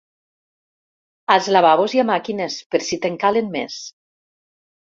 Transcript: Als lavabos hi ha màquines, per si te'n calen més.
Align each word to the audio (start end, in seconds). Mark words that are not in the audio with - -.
Als 1.33 1.49
lavabos 1.57 1.95
hi 1.97 2.03
ha 2.03 2.07
màquines, 2.11 2.57
per 2.73 2.83
si 2.89 3.01
te'n 3.07 3.21
calen 3.27 3.55
més. 3.59 3.79